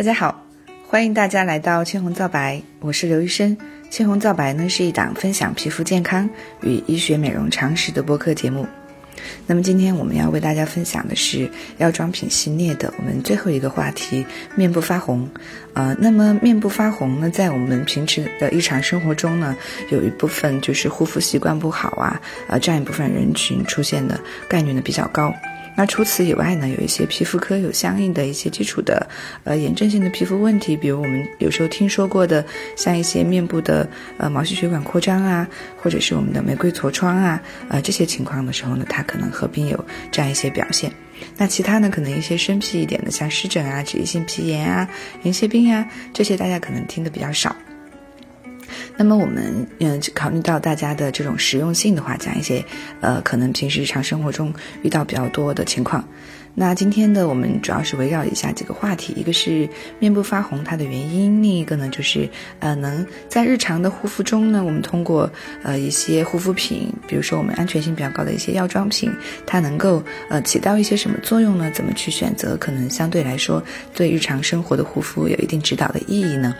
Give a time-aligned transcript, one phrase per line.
[0.00, 0.46] 大家好，
[0.88, 3.58] 欢迎大家来到青红皂白，我是刘医生。
[3.90, 6.30] 青红皂白呢是一档分享皮肤健康
[6.62, 8.66] 与医学美容常识的播客节目。
[9.46, 14.24] 那么今天我们要为大家分享的是药妆品系列的我们最后一个话题——
[14.56, 15.28] 面部发红。
[15.74, 19.54] 呃，那么面部发红呢，在我们平时的日常生活中呢，
[19.90, 25.34] 有一部分就是护肤习惯不好啊，呃，这样一部分人群出现的概率呢比较高。
[25.80, 29.08] 那除此以外呢，有一些皮肤科有相应的一些基础的，
[29.44, 32.44] 呃，炎症性的皮肤问题，比如我们有时候听说过的，
[32.76, 40.92] 像一些面部的呃毛细血管扩张啊，或者是我们的玫瑰痤疮啊，呃这些情况的时候呢，它可能合并有这样一些表现。
[41.38, 44.86] 那其他呢，可能一些生僻一点的，像湿疹啊、脂溢性皮炎啊、
[45.22, 47.56] 银屑病啊，这些大家可能听的比较少。
[49.00, 52.62] 那么我们嗯，考虑到大家的这种实用性的话，讲一些
[53.00, 56.06] 呃，可能平时日常生活中遇到比较多的情况。
[56.54, 59.66] 那今天的我们主要是围绕以下几个话题：一个是
[60.00, 62.28] 面部发红它的原因，另一个呢就是
[62.58, 65.32] 呃，能在日常的护肤中呢，我们通过
[65.62, 69.10] 呃一些护肤品，比如说我们安全性比较高的一些药妆品，
[69.46, 71.70] 它能够呃起到一些什么作用呢？
[71.70, 72.54] 怎么去选择？
[72.58, 76.54] 可能相对来说对日常生活的护肤有一定指导的意义呢？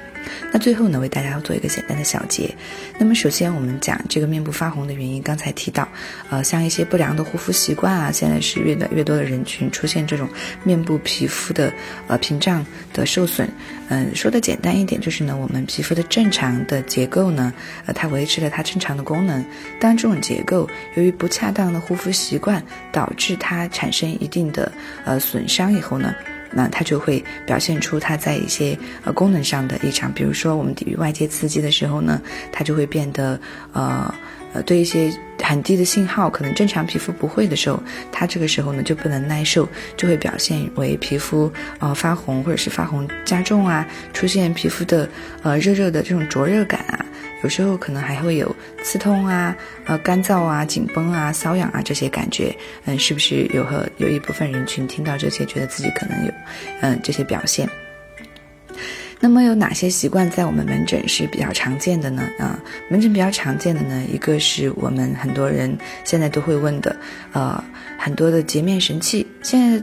[0.53, 2.55] 那最后呢，为大家做一个简单的小结。
[2.99, 5.89] 那么首先我们讲这个面部发红的原因，刚才提到，
[6.29, 10.29] 呃，像一些不良的护肤习惯啊，现在是越来越多的人群出现这种
[10.65, 11.73] 面部皮肤的
[12.09, 13.49] 呃屏障的受损。
[13.89, 17.53] 嗯，说的简单一点，就是呢，我们皮肤的正常的结构呢，
[17.87, 19.45] 呃，它维持了它正常的功能。
[19.81, 22.63] 当这种结构由于不恰当的护肤习惯
[22.93, 24.71] 导致它产生一定的
[25.05, 26.15] 呃损伤以后呢。
[26.53, 32.21] 那它就会表现出它在一些呃功能上的异常，比如说我们抵御外界刺激的时候呢，
[32.53, 33.41] 它就会变得
[33.73, 34.13] 呃
[34.53, 35.13] 呃对一些
[35.43, 45.09] 很低的信号，可能正常皮肤不会的时候，它这个时候呢就不能耐受，就会表现为皮肤呃发红或者是发红加重啊，出现皮肤的
[45.43, 47.00] 呃热热的这种灼热感啊。
[47.43, 49.57] 有时候可能还会有刺痛啊、
[49.87, 56.33] 呃干燥啊、紧绷啊、瘙痒啊这些感觉，嗯，是不是有和有一部分人群听到这些，觉得自己可能有，
[56.81, 57.69] 嗯，这些表现？
[59.23, 62.23] 那么有哪些习惯在我们门诊是比较常见的呢？
[62.39, 62.59] 啊，
[62.89, 66.97] 门诊比较常见的呢，一个是我们很多人现在都会问的，
[67.33, 67.63] 呃，
[67.99, 69.83] 很多的洁面神器，现在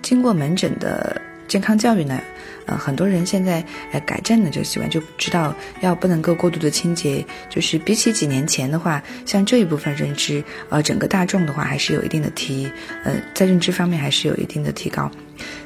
[0.00, 2.20] 经过门诊的健康教育呢。
[2.66, 7.24] 呃，很多人现在呃改正了这个习惯，就知道要不能够过度的清洁。
[7.48, 12.70] 就是比起几年前的话，像这一部分认知，呃，整个大众的话还是有一定的提，
[13.04, 15.10] 呃，在认知方面还是有一定的提高。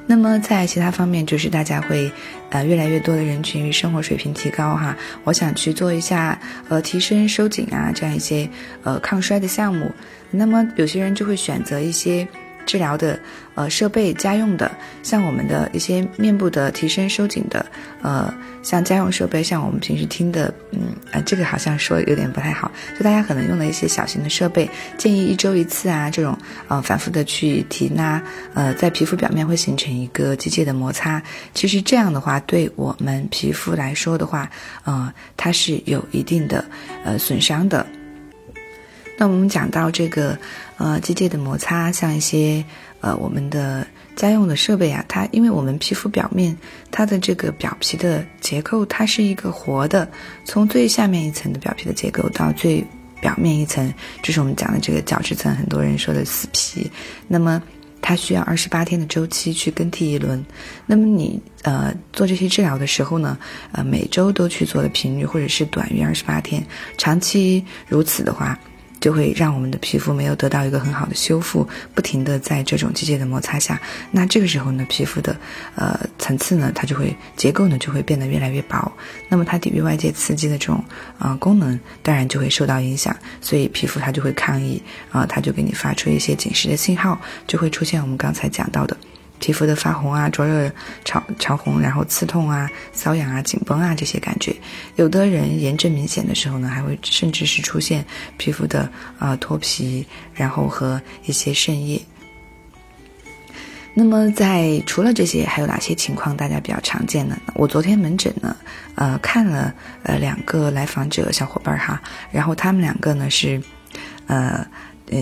[0.07, 2.09] 那么在其他方面，就是大家会，
[2.51, 8.49] 呃，越来越多的人群生活水平提高哈，我想去做一下呃提升收紧啊这样一些
[8.85, 9.91] 呃抗衰的项目。
[10.31, 12.29] 那么有些人就会选择一些。
[12.67, 13.19] 治疗的
[13.55, 14.71] 呃设备家用的，
[15.03, 17.65] 像我们的一些面部的提升收紧的，
[18.03, 26.37] 呃，像家用设备，像我们平时听的，嗯，呃，这个好像说有点不太好，就大家可能用的一些小型的设备，建议一周一次啊，这种
[26.69, 28.23] 呃反复的去提拉，
[28.55, 31.23] 呃，在皮肤表面会形成一个机械的摩擦，
[31.55, 34.51] 其实这样的话，对我们皮肤来说的话，
[34.85, 36.65] 呃，它是有一定的
[37.05, 37.87] 呃损伤的。
[39.19, 40.37] 那我们讲到这个，
[40.83, 42.65] 呃，机械的摩擦，像一些
[43.01, 46.57] 呃我们的家用的设备啊，它因为我们皮肤表面
[46.91, 50.11] 它的这个表皮的结构，它是一个活的，
[50.45, 52.85] 从最下面一层的表皮的结构到最
[53.21, 56.91] 表面一层，就是我们讲的这个角质层，很多人说的死皮，
[57.29, 57.63] 那么
[58.01, 60.45] 它需要二十八天的周期去更替一轮。
[60.85, 63.39] 那么你呃做这些治疗的时候呢，
[63.71, 66.61] 呃每周都去做的频率，或者是短于二十八天，
[66.99, 68.59] 长期如此的话。
[69.03, 73.79] 就会让我们的皮肤没有得到一个很好的修复，不停的在这种机械的摩擦下，
[74.13, 75.37] 那这个时候呢，皮肤的
[75.75, 78.91] 呃层次呢，它就会结构呢就会变得越来越薄，
[79.29, 80.83] 那么它抵御外界刺激的这种
[81.19, 88.97] 呃功能当然就会受到影响，所以皮肤它就会抗议啊，它就给你发出一些警示的信号，就会出现我们刚才讲到的。
[89.43, 90.71] 皮肤的发红啊、灼热、
[91.05, 94.55] 潮潮红，然后刺痛啊、瘙痒啊、紧绷啊这些感觉，
[94.95, 98.05] 有的人炎症明显的时候呢，还会甚至是出现
[98.37, 102.01] 皮肤的啊脱皮，然后和一些渗液。
[103.95, 107.37] 那么在除了这些，还有哪些情况大家比较常见的？
[107.55, 108.57] 我昨天门诊呢，
[108.95, 109.75] 呃，看了
[110.05, 112.01] 呃两个来访者小伙伴哈，
[112.31, 113.61] 然后他们两个呢是，
[114.29, 114.65] 呃
[115.11, 115.19] 呃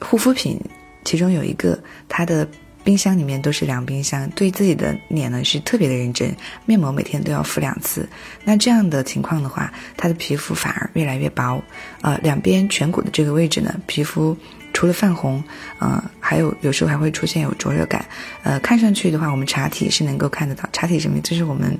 [0.00, 0.60] 护肤品，
[1.04, 1.78] 其中有一个
[2.08, 2.44] 他的。
[2.82, 6.34] 冰箱里面都是凉冰箱，对自己的脸呢是特别的认真，
[6.66, 8.08] 面膜每天都要敷两次。
[8.44, 11.62] 那这样的情况的话，他的皮肤反而越来越薄，
[12.00, 14.36] 呃，两边颧骨的这个位置呢，皮肤。
[14.72, 15.42] 除了泛红，
[15.80, 18.04] 呃，还有有时候还会出现有灼热感。
[18.44, 20.66] 呃，看上去的话，我们查体是能够看得到。
[20.72, 21.20] 查体什么？
[21.22, 21.76] 就是我们，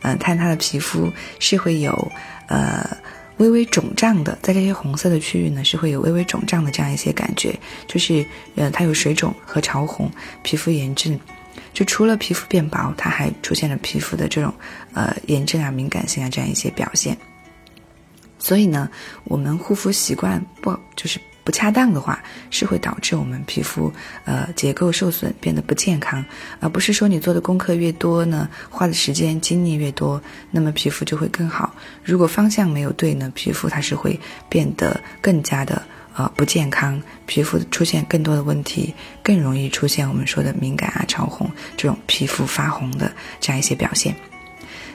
[0.00, 2.12] 呃，看他的皮肤是会有
[2.46, 2.88] 呃
[3.40, 7.58] 微微肿胀的，在这些红色的区域呢，是会有微微肿胀的这样一些感觉，
[7.88, 10.10] 就是呃它有水肿和潮红，
[10.42, 11.18] 皮肤炎症。
[11.72, 14.52] 就除了皮肤变薄，它还出现了皮肤的这种
[14.92, 17.16] 呃炎症啊、敏感性啊这样一些表现。
[18.38, 18.90] 所以呢，
[19.24, 23.92] 我们护肤习惯不就是不恰当的话，是会导致我们皮肤
[24.24, 26.24] 呃结构受损，变得不健康，
[26.60, 31.74] 而不是说你做的功课越多呢，花的时间精力越多，那么皮肤就会更好。
[32.04, 35.82] 如果方向没有对呢，皮肤它是会变得更加的。
[36.16, 38.92] 呃，不健康，皮肤出现更多的问题，
[39.22, 44.14] 更容易出现我们说的敏感啊、潮红这种皮肤发红的这样一些表现。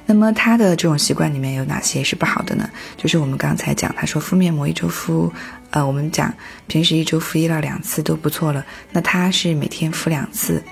[0.06, 2.70] 那么他的这种习惯里面有哪些是不好的呢？
[2.98, 5.32] 就是我们刚才讲，他说敷面膜一周敷，
[5.76, 6.34] 呃，我们讲
[6.68, 8.66] 平时一周敷一到两次都不错了。
[8.94, 10.64] 那他是每天敷两次，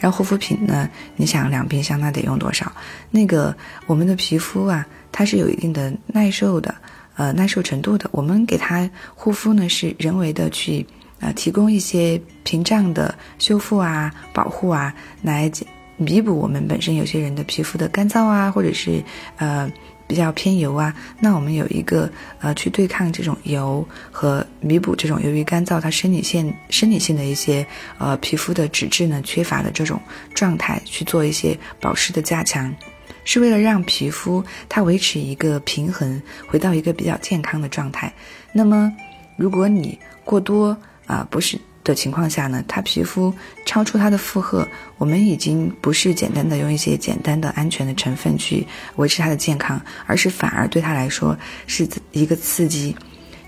[0.00, 2.72] 然后护肤品呢，你想两瓶香那得用多少？
[3.12, 3.56] 那个
[3.86, 6.74] 我们的皮肤啊，它是有一定的耐受的。
[7.14, 10.84] 呃，耐受程度的，我们给它护肤呢，是人为的去
[11.20, 14.92] 呃提供一些屏障的修复啊、保护啊，
[15.22, 15.48] 来
[15.96, 19.00] 弥补我们本身有些人的皮肤的干燥啊，或者是
[19.36, 19.70] 呃
[20.10, 20.92] 比较偏油啊。
[21.20, 22.10] 那我们有一个
[22.40, 27.64] 呃去对抗这种油和弥补这种由于干燥它生理性生理性的一些
[27.96, 30.00] 呃皮肤的脂质呢缺乏的这种
[30.34, 32.74] 状态，去做一些保湿的加强。
[33.22, 38.12] 是为了让皮肤它维持一个平衡，回到一个比较健康的状态。
[38.52, 38.92] 那么，
[39.36, 40.76] 如果你过多
[41.06, 41.56] 啊不是
[41.90, 43.34] 的情况下呢，它皮肤
[43.66, 44.66] 超出它的负荷，
[44.96, 48.66] 我们已经不是简单的用一些简单的安全的成分去
[48.96, 52.96] 维持它的健康，而是反而对它来说是一个刺激。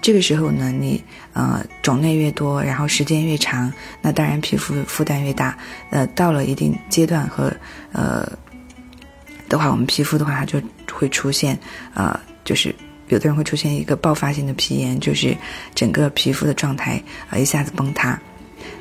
[0.03, 1.03] 这个时候呢，你
[1.33, 5.57] 呃种类越多，然后时间越长，那当然皮肤负担越大。
[5.91, 7.53] 呃，到了一定阶段和
[7.93, 8.31] 呃。
[9.49, 10.59] 的话，我们皮肤的话，它就
[10.91, 11.59] 会出现，
[11.93, 12.75] 呃，就是
[13.09, 15.37] 有的人会出现一个爆发性的皮炎，就是
[15.75, 16.99] 整个皮肤的状态
[17.29, 18.19] 啊一下子崩塌。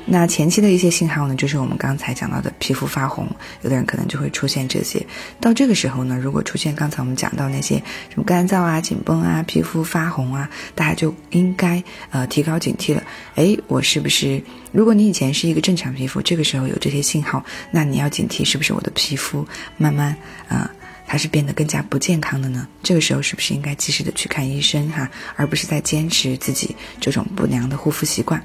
[0.04, 3.26] 那前期的一些信号呢，就是我们刚才讲到的皮肤发红，
[3.62, 5.04] 有的人可能就会出现这些。
[5.40, 7.76] 到这个时候呢，如果出现刚才我们讲到那些
[8.10, 13.02] 什么干燥啊、紧绷啊、皮肤发红啊，大家就应该呃提高警惕了。
[13.36, 14.42] 哎，我是不是？
[14.72, 19.46] 如果你以前是一个正常皮肤，这个时候有这些信号，那你要警惕是不是我的皮肤
[19.76, 20.16] 慢慢
[20.48, 20.68] 啊
[21.06, 22.66] 它是变得更加不健康的呢？
[22.82, 28.42] 这个时候是不是应该及时的去看医生哈，而不是在坚持自己这种不良的护肤习惯？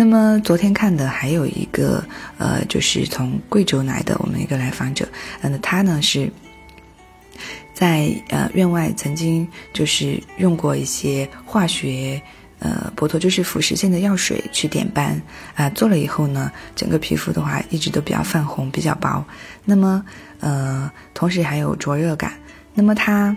[0.00, 2.02] 那么昨天看的还有一个，
[2.38, 5.06] 呃，就是从贵州来的我们一个来访者，
[5.42, 6.32] 嗯，他呢是
[7.74, 12.18] 在呃院外曾经就是用过一些化学
[12.60, 15.20] 呃博托，就是腐蚀性的药水去点斑
[15.54, 19.22] 啊，做了以后呢，整个皮肤的话一直都比较泛红，比较薄，
[19.66, 20.02] 那么
[20.40, 22.32] 呃同时还有灼热感，
[22.72, 23.36] 那么他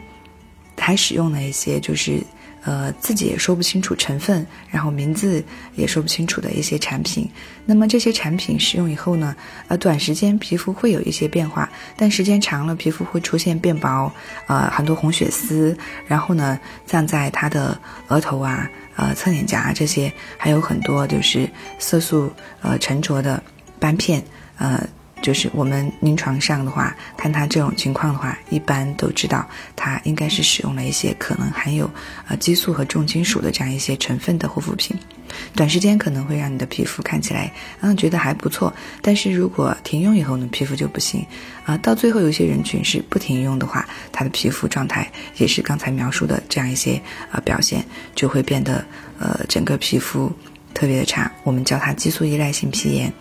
[0.77, 2.23] 还使用了一些就是。
[2.63, 5.43] 呃，自己也说不清楚成分，然后名字
[5.75, 7.29] 也说不清楚的一些产品。
[7.65, 9.35] 那么这些产品使用以后呢，
[9.67, 14.11] 呃，短时间皮肤会有一些变化，但时间长了，皮肤会出现变薄，
[14.47, 15.77] 呃，很多红血丝，
[16.07, 17.77] 然后呢，像在他的
[18.07, 23.43] 额头啊、呃，侧脸颊这些，还有很多就是色素呃沉着的
[23.79, 24.23] 斑片，
[24.57, 24.87] 呃。
[25.23, 31.89] 就是我们临床上的话，看他这种情况的话，一般都知道他应该是使用了一些可能含有
[32.27, 34.95] 呃激素和重金属的这样一些成分的护肤品。
[35.55, 41.25] 短时间可能会让你的皮肤看起来嗯觉得还不错，但是如果停用以后呢，皮肤就不行
[41.65, 41.77] 啊。
[41.77, 47.01] 到最后有些人群是不停用的话，他的皮肤状态也是刚才描述的这样一些
[47.31, 48.85] 呃表现，就会变得
[49.19, 50.29] 呃整个皮肤
[50.73, 51.31] 特别的差。
[51.43, 53.11] 我们叫它激素依赖性皮炎。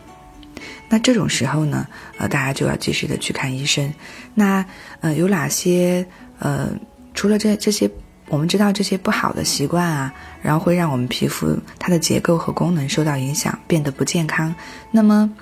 [0.93, 1.87] 那这种时候呢，
[2.19, 3.91] 呃，大家就要及时的去看医生。
[4.35, 4.63] 那
[5.01, 6.07] 呃，有哪些
[6.39, 6.69] 呃，
[7.15, 7.91] 除了这这些，
[8.29, 14.55] 我们知道这些不好的习惯啊，然后会让我们皮肤它的结构和功能受到影响，变得不健康。
[14.91, 15.33] 那么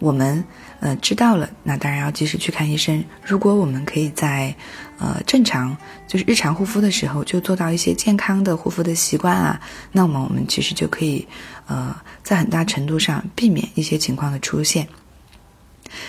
[0.00, 0.42] 我们
[0.80, 3.04] 呃知道了，那当然要及时去看医生。
[3.22, 4.52] 如果我们可以在
[4.98, 5.76] 呃正常
[6.06, 9.60] 就是日常护肤的时候就做到一些健康的护肤的习惯啊，
[9.92, 11.26] 那么我们其实就可以。
[11.68, 14.86] 呃，在很大程度上避免一些情况的出现。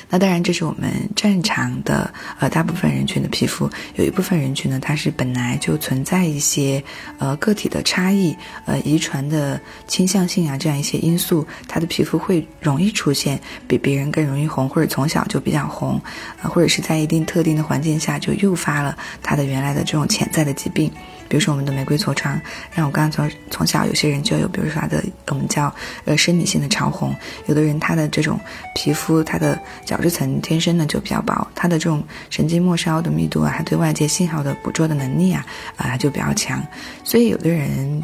[0.09, 6.83] 那当然，这是我们正常的呃大部分人群的皮肤，有一部分人群呢，它是本来就存在一些
[7.19, 16.01] 呃个体的差异，呃遗传的倾向性啊这样一些因素，它的皮肤会容易出现比别人更容易红，或者从小就比较红，
[16.41, 20.91] 呃或者是在一定特定的环境下就诱发了它的原来的这种潜在的疾病。
[21.27, 22.33] 比如说我们的玫瑰痤疮，
[22.73, 25.73] 然后我刚刚从从小有些人就有，比如说他的我们叫
[26.05, 27.15] 呃生理性的潮红，
[27.47, 28.39] 有的人他的这种
[28.73, 36.61] 皮肤他的角质层天生呢就比较薄，他的这种神经末梢的密度啊，他对外界信号的捕捉的能力啊啊就比较强，
[37.03, 38.03] 所以有的人，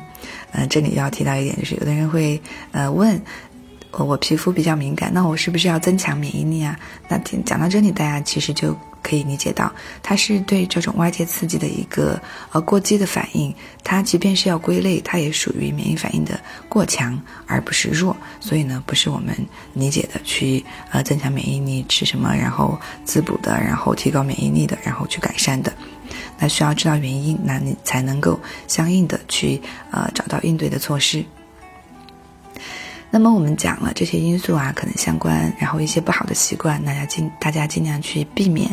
[0.51, 3.22] 呃这里要提到一点就是有的人会呃问。
[4.00, 6.78] 我皮肤比较敏感，那我是不是要增强免疫力啊？
[7.08, 9.72] 那讲到这里，大家其实就可以理解到，
[10.02, 12.20] 它是对这种外界刺激的一个
[12.52, 13.54] 呃过激的反应。
[13.84, 18.16] 它即便是要归类，它也属于免疫反应的过强，而不是弱。
[18.40, 19.36] 所以呢，不是我们
[19.74, 25.72] 理解的去呃增强免疫力，吃什么然后滋补的，然后提高免疫力的，然后去改善的。
[26.40, 31.24] 那需要知道原因，那你才能够相应的去呃找到应对的措施。
[33.15, 38.67] 那么我们讲了这些因素啊，可能相关，然后一些不好的习惯，大家尽大家尽量去避免。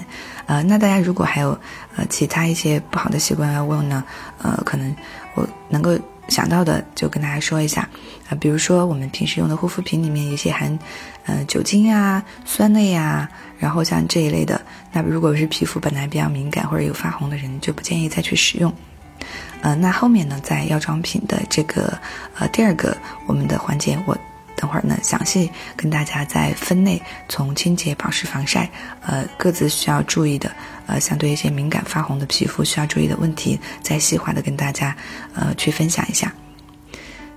[0.46, 1.50] 呃，那大家如果还有
[1.94, 4.02] 呃其他一些不好的习惯要问呢，
[4.38, 4.96] 呃，可能
[5.34, 5.94] 我能够
[6.28, 7.86] 想到的就跟大家说一下
[8.30, 10.78] 啊，比如说我们平时用的护肤品里面有一些含
[11.26, 13.28] 呃酒精啊、酸类啊，
[13.58, 14.58] 然后像这一类的，
[14.90, 18.72] 那如果是皮肤本来比较敏感或者有发红的人，就不建议再去使用。
[19.60, 21.92] 呃，那后面呢，在药妆品的这个
[22.38, 24.16] 呃第二个我们的环节，我。
[24.60, 27.00] 等会儿呢，详细跟大家在分类，
[27.30, 30.52] 从清洁、保湿、防晒，呃，各自需要注意的，
[30.86, 34.94] 呃，相对一些敏感发红的皮肤需要注意的问题，再细化的跟大家，
[35.34, 36.30] 呃，去分享一下。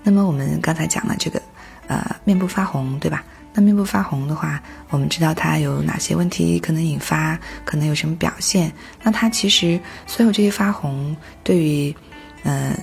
[0.04, 1.42] 那么我们刚才讲了这个，
[1.88, 3.24] 呃，面部发红，对吧？
[3.54, 8.70] 那面部发红的话，我们知道它有哪些问题可能引发，可能有什么表现？
[9.02, 11.96] 那它其实所有这些发红，对于，
[12.44, 12.76] 呃。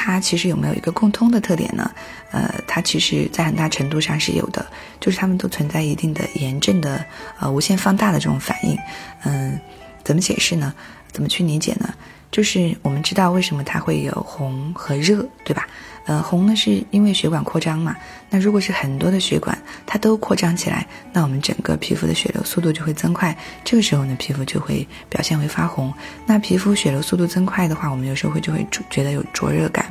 [0.00, 1.90] 它其实有没有一个共通的特点呢？
[2.30, 4.66] 呃，它其实在很大程度上是有的，
[5.00, 7.04] 就是它们都存在一定的炎症的
[7.40, 8.76] 呃无限放大的这种反应。
[9.24, 9.58] 嗯，
[10.04, 10.74] 怎么解释呢？
[11.10, 11.92] 怎么去理解呢？
[12.30, 15.66] 就是我们知道为什么它会有红和热，对吧？
[16.04, 17.96] 呃，红呢是因为血管扩张嘛。
[18.28, 19.56] 那如果是很多的血管
[19.86, 23.34] 它都扩张起来，那我们整个皮肤的血流速度就会增快。
[23.64, 25.92] 这个时候呢，皮肤就会表现为发红。
[26.26, 29.90] 那皮肤血流速度增快的话，我们有时候会就会觉得有灼热感，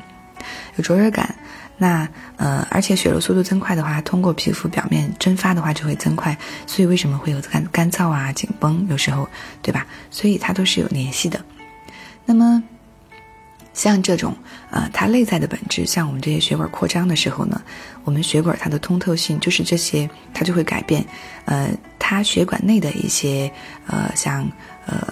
[0.76, 1.36] 有灼热感。
[1.78, 6.38] 那呃，而且血流速度增快的话，通过皮肤表面蒸发的话就会增快。
[6.66, 8.86] 所以为什么会有干干燥啊、紧绷？
[8.90, 9.28] 有时候，
[9.62, 9.86] 对吧？
[10.12, 11.40] 所以它都是有联系的。
[12.26, 12.64] 那么。
[13.74, 14.36] 像这种，
[14.72, 17.62] 呃，它内在的本质，像我们这些血管扩张的时候呢，
[18.06, 21.06] 我们血管它的通透性，就是这些，它就会改变，
[21.46, 21.70] 呃，
[22.00, 23.52] 它血管内的一些，
[23.86, 24.50] 呃，像
[24.88, 25.08] 呃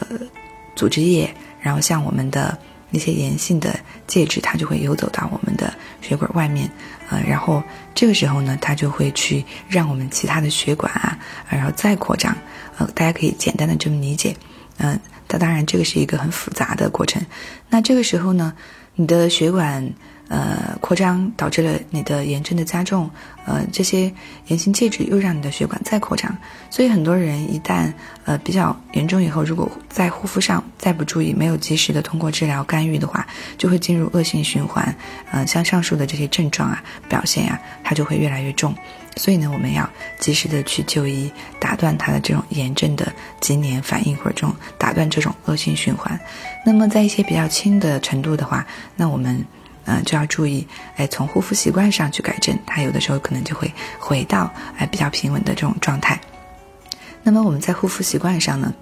[0.76, 1.32] 组织液，
[1.62, 2.58] 然后像我们的
[2.90, 3.78] 那些炎性的
[4.08, 6.70] 介质，它就会游走到我们的血管外面，
[7.10, 7.62] 呃，然后
[7.94, 11.18] 这个时候呢，它就会去让我们其他的血管啊，
[11.50, 12.36] 然后再扩张，
[12.78, 14.36] 呃，大家可以简单的这么理解，
[14.78, 15.00] 嗯。
[15.28, 17.20] 它当然，这个是一个很复杂的过程。
[17.68, 18.54] 那这个时候呢，
[18.94, 19.84] 你的血管
[20.28, 23.10] 呃扩张导致了你的炎症的加重，
[23.46, 24.12] 呃，这些
[24.48, 26.36] 炎性介质又让你的血管再扩张。
[26.70, 27.92] 所以很多人一旦
[28.26, 33.26] 呃比较严重以后，如果在护肤上再不注意，没有及时的通过治疗干预的话，
[33.58, 34.96] 就会进入恶性循环。
[35.32, 38.76] 嗯，像上述的这些症状啊、表现呀，它就会越来越重。
[39.18, 39.90] 所以呢，我们要
[40.20, 46.20] 及时的去就医，打断它的这种炎症的经年反应，或者这种打断这种恶性循环。
[46.66, 48.68] 那么，在一些比较轻的程度的话，
[48.98, 49.46] 那我们，
[49.86, 56.20] 嗯，就要注意，哎，从护肤习惯上去改正，它有的时候可能就会回到哎比较平稳的这种状态。
[57.24, 58.74] 那么我们在护肤习惯上呢，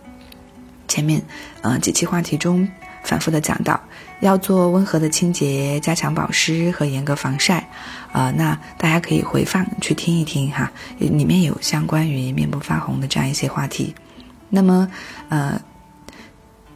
[0.88, 1.22] 前面，
[1.62, 2.67] 呃，几期话题中。
[3.03, 3.77] 反复的讲到，
[4.22, 7.67] 要做温和的清洁、加强保湿和严格防晒，
[8.13, 13.93] 啊，那大家可以回放去听一听哈，里面有相关于面部发红的这样一些话题。
[14.50, 14.89] 那么，
[15.27, 15.62] 呃。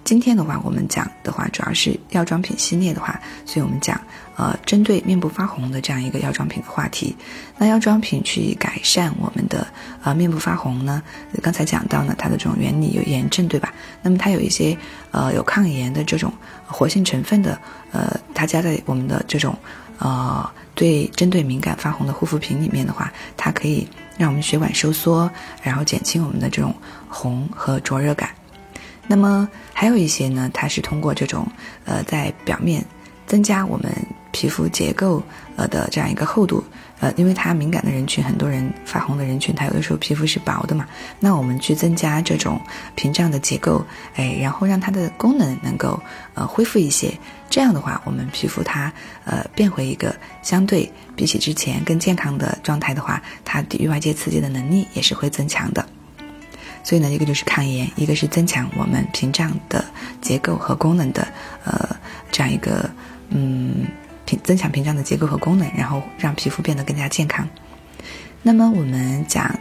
[0.07, 3.99] 今天的话，我们讲的话主要是药妆品系列的话，所以我们讲
[4.37, 7.13] 呃针对面部发红的这样一个药妆品的话题。
[7.57, 9.67] 那药妆品去改善我们的
[10.01, 11.03] 呃面部发红呢？
[11.43, 13.73] 刚才讲到呢，它的这种原理有炎症，对吧？
[14.01, 14.77] 那么它有一些
[15.11, 16.31] 呃有抗炎的这种
[16.65, 17.59] 活性成分的
[17.91, 19.53] 呃，它加在我们的这种
[19.99, 23.85] 呃对针对敏感发红的护肤品里面的话，它可以
[24.17, 25.29] 让我们血管收缩，
[25.61, 26.73] 然后减轻我们的这种
[27.09, 28.29] 红和灼热感。
[29.07, 31.47] 那么还有一些呢，它是通过这种
[31.85, 32.83] 呃，在表面
[33.25, 33.91] 增加我们
[34.31, 35.23] 皮肤结构
[35.55, 36.63] 呃的这样一个厚度，
[36.99, 40.85] 呃，因为它敏感的人群，很多人发红的人群，它有的时候皮肤是薄的嘛。
[41.19, 42.59] 那我们去增加这种
[42.95, 43.85] 屏障的结构，
[44.15, 45.99] 哎，然后让它的功能能够
[46.33, 47.11] 呃恢复一些。
[47.49, 48.91] 这样的话，我们皮肤它
[49.23, 55.87] 呃变回一个相对比起之前更健康的状态的话，它抵御外界刺激的能力也是会增强的。
[56.84, 59.84] 所以呢，一个就是抗炎，一个是增强我们屏障的
[60.22, 61.27] 结构和功能的
[61.63, 61.96] 呃
[62.31, 62.89] 这样一个
[63.29, 63.86] 嗯。
[64.27, 67.48] 屏增强屏障的结构和功能，然后让皮肤变得更加健康。
[68.41, 69.57] 那么我们讲，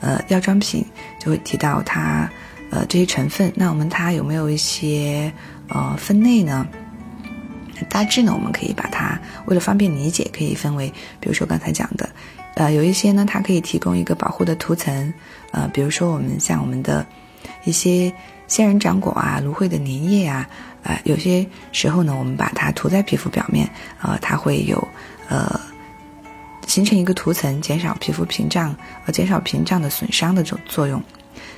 [0.00, 0.84] 呃，药妆品
[1.20, 2.28] 就会提到它，
[2.72, 3.52] 呃，这些成分。
[3.54, 5.32] 那我们它有没有一些
[5.68, 6.66] 呃分类呢？
[7.88, 12.10] 大致呢，我们可以把它为了方便理解，可以分为，比如说刚才讲的，
[12.56, 15.14] 呃，有一些呢，它可以提供一个保护的涂层，
[15.52, 17.06] 呃，比如说我们像我们的
[17.64, 18.12] 一些
[18.46, 20.48] 仙人掌果啊、芦荟的粘液啊。
[20.84, 23.68] 啊，有些时候呢，我们把它涂在皮肤表面，
[24.00, 24.88] 呃，它会有
[25.28, 25.60] 呃
[26.68, 28.74] 形成一个涂层，减少皮肤屏障，
[29.04, 31.02] 呃，减少屏障的损伤的这种作用。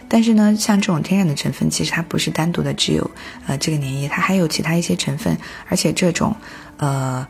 [0.08, 3.08] 但是呢，像这种天然的成分，其实它不是单独的只有
[3.46, 5.36] 呃这个粘液，它还有其他一些成分，
[5.68, 6.34] 而且这种
[6.78, 7.24] 呃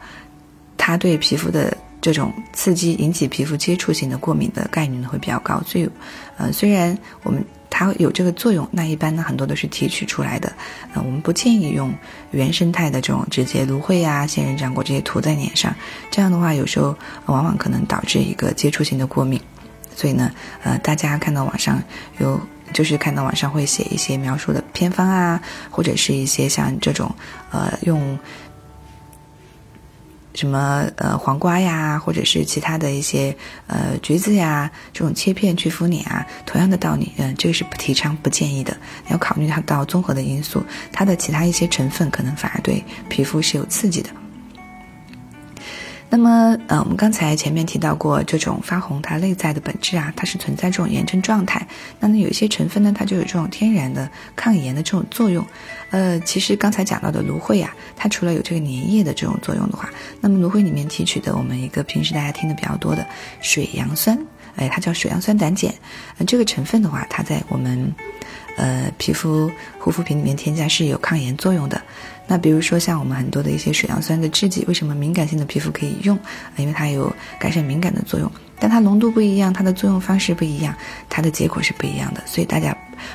[0.78, 5.62] 它对皮肤的这种刺激引起皮肤接触性的过敏的概率呢会比较高。
[5.66, 5.88] 所以，
[6.36, 7.44] 呃，虽然我们。
[7.72, 10.52] 它有这个作用，那一般呢很多都是提取出来的，
[10.92, 11.94] 呃，我们不建议用
[12.32, 15.72] 原生态的这种直接芦荟啊、仙人掌果这些涂在脸上，
[16.10, 16.94] 这样的话有时候
[17.26, 19.40] 往往可能导致一个接触性的过敏。
[19.94, 20.32] 所以呢，
[20.64, 21.80] 呃，大家看到网上
[22.18, 22.38] 有，
[22.72, 25.40] 就是看到网上会写一些描述的偏方啊，
[25.70, 27.14] 或者是一些像这种，
[27.52, 28.18] 呃，用。
[30.34, 38.76] 什么呃黄瓜呀，或者是其他的一些呃橘子呀，这种切片去敷脸啊，同样的道理，嗯，这个是不提倡、不建议的。
[39.08, 44.10] 要考虑它到综合的因素，它的其他一些成分可能反而对皮肤是有刺激的。
[46.12, 51.64] 那么，呃，我们刚才前面提到过，这种发红它内在的本质啊，它是存在这种炎症状态。
[52.00, 55.46] 那么有一些成分呢，它就有这种天然的抗炎的这种作用。
[55.90, 59.88] 呃，其实刚才讲到的芦荟啊，它除了有这个粘液的这种作用的话，
[60.20, 63.06] 那么芦荟里面提取的我们一个平时大家听的比较多的
[63.40, 64.18] 水杨酸，
[64.56, 65.72] 哎，它叫水杨酸胆碱。
[66.18, 67.94] 呃，这个成分的话，它在我们
[68.56, 71.80] 呃皮肤护肤品里面添加是有抗炎作用的。
[72.30, 76.16] 那比如说像我们很多的一些水杨酸的制剂，为什么敏感性的皮肤可以用？
[76.54, 80.72] 因为它有改善敏感的作用，但它浓度不一样，它的作用方式不一样，
[81.08, 82.22] 它的结果是不一样的。
[82.26, 82.72] 所以大家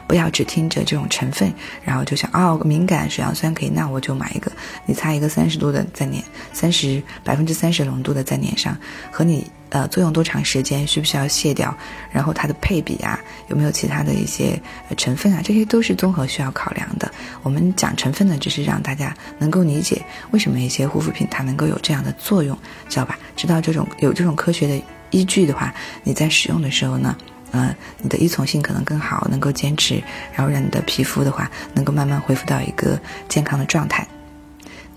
[0.08, 4.52] 不要只听着这种成分，然后就想哦，敏感水杨酸可以，那我就买一个。
[4.86, 8.78] 你擦一个三十度的在脸，三十百分之三十浓度的在脸上，
[9.12, 9.50] 和你。
[9.70, 10.88] 呃，作用多长时间？
[10.88, 11.76] 需不需要卸掉？
[12.10, 13.20] 然后它的配比啊，
[13.50, 14.62] 有没有其他的一些
[14.96, 15.42] 成分啊？
[15.44, 17.12] 这些都是综合需要考量的。
[17.42, 23.18] 我们讲成分呢，只是让大家能够理解为什么一些护肤品它能够有这样的作用，知道吧？
[23.36, 27.18] 知道这种有这种科学的依据的话，你在使用的时候呢，
[27.56, 34.06] 呃，你的依从性可能更好，能够坚持，然后让你的皮肤的话能够慢慢恢复到一个健康的状态。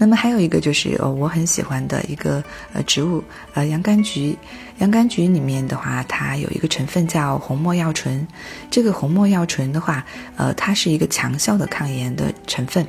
[0.01, 2.43] 那么还有一个就是呃我很喜欢的一个
[2.73, 3.23] 呃植物
[3.55, 4.37] 呃洋甘菊，
[4.79, 8.27] 洋甘菊里面的话，它有一个成分叫红没药醇。
[8.71, 10.05] 这个红没药醇的话，
[10.37, 12.85] 呃，它是一个强效的抗炎的成分。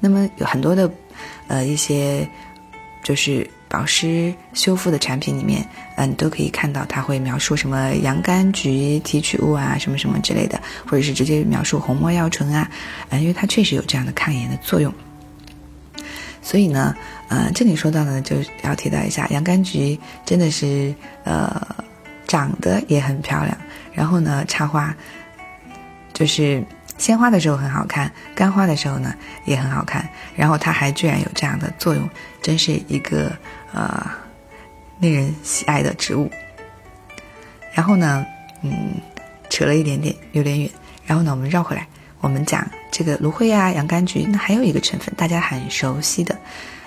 [0.00, 0.90] 那么有很多的
[1.46, 2.28] 呃一些
[3.02, 5.64] 就是保湿修复的产品里面，
[5.96, 12.68] 嗯，都可以看到它会描述什么洋甘菊提取物啊，什么什么之类的，或者是直接描述红没药醇啊，
[13.10, 14.92] 嗯，因为它确实有这样的抗炎的作用。
[16.42, 16.96] 所以呢，
[17.28, 21.64] 呃，这里说到呢，就要提到一下，洋甘菊真的是呃
[22.26, 23.56] 长得也很漂亮，
[23.92, 24.92] 然后呢，插花
[26.12, 26.64] 就是
[27.00, 29.14] 鲜花的时候很好看，干花的时候呢
[29.46, 32.06] 也很好看，然后它还居然有这样的作用，
[32.42, 33.32] 真是一个
[33.72, 34.06] 呃
[35.00, 36.30] 令人喜爱的植物。
[37.72, 38.26] 然后呢，
[38.60, 39.00] 嗯，
[39.48, 40.70] 扯了一点点，有点远，
[41.06, 41.86] 然后呢，我们绕回来。
[42.20, 46.36] 我们讲这个芦荟啊、洋甘菊，那还有一个成分大家很熟悉的，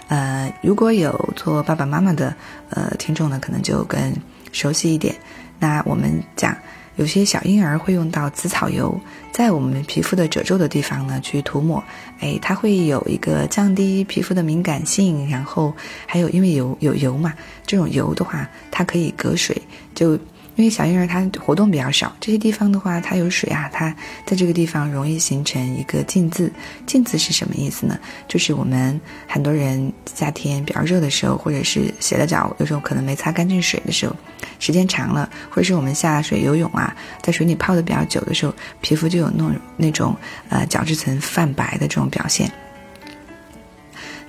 [0.10, 2.36] 呃，如果有做爸爸妈妈的
[2.70, 4.16] 呃听众呢，可能就更
[4.52, 5.16] 熟悉一点。
[5.58, 6.56] 那我们讲，
[6.96, 9.00] 有些小婴儿会用到紫草油，
[9.32, 11.84] 在我们皮肤的褶皱的地方呢去涂抹，
[12.20, 15.74] 哎，它会有一个降低皮肤的敏感性，然后
[16.06, 17.34] 还有因为有有油嘛，
[17.66, 19.62] 这种油的话，它可以隔水
[19.96, 20.20] 就。
[20.56, 23.90] 因为小婴儿他活动比较少，这些地方的话，它有水啊，它
[24.24, 26.52] 在这个地方容易形成一个浸渍。
[26.86, 27.98] 浸渍是什么意思呢？
[28.28, 34.16] 就是我们很多人夏天比较热的时候，或者是洗了脚，有时候可能没擦干净水的时候，
[34.60, 40.16] 时间长了，或者是我们下水游泳啊，在水里泡的比较久的时候，皮肤就有那种那种
[40.50, 42.52] 呃角质层泛白的这种表现。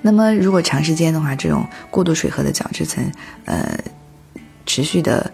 [0.00, 3.12] 那么如果长时间的话，这种过度水合的角质层，
[3.44, 3.78] 呃。
[4.66, 5.30] 持续的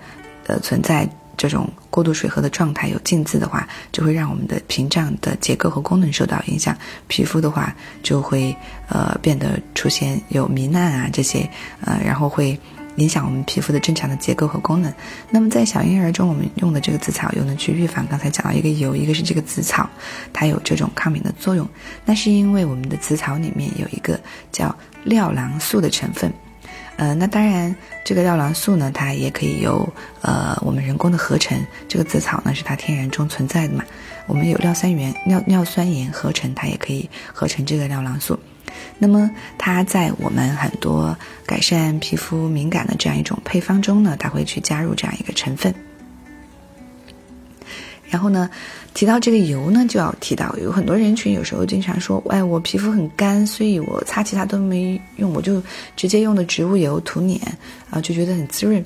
[0.51, 8.55] 呃存在这种过度水合的状态，有浸渍的话，就会让我们的屏障的结构和功能受到影响，皮肤的话就会
[8.89, 11.49] 呃变得出现有糜烂啊这些
[11.83, 12.59] 呃，然后会。
[12.97, 14.93] 影响我们皮肤的正常的结构和功能。
[15.31, 19.89] 那么在小婴儿中，我们用的这个紫草油呢，去预防刚才讲到一个油，一个是这个紫草，
[20.33, 21.67] 它有这种抗敏的作用。
[22.05, 24.21] 那是因为我们的紫草里面有一个
[24.53, 26.31] 叫廖郎素的成分。
[27.01, 31.59] 呃，那当然这个尿囊素呢，它也可以由呃我们人工的合成。
[31.89, 33.83] 这个紫草呢是它天然中存在的嘛，
[34.27, 38.39] 我们有尿酸盐、尿尿酸盐合成，它也可以合成这个尿囊素。
[38.99, 45.75] 那么它在我们很多改善皮肤敏感的这样一种配方中呢，它会去加入这样一个成分。
[48.11, 48.51] 然后呢，
[48.94, 55.62] 提到这个油呢，就要提到有很多人群有时候经常说，哎，我皮肤很干，所以我擦其他都没用，我就
[55.96, 57.40] 直接用的植物油涂脸
[57.90, 58.85] 啊，就觉得很滋润。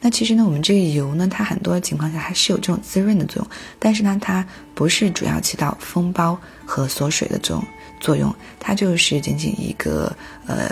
[0.00, 7.64] 那其实呢，我们这个油呢，它很多情况下还是有这种滋润的作用，但是呢，它不是主要起到封包和锁水的这种。
[8.00, 10.14] 作用，它就是仅仅一个
[10.46, 10.68] 呃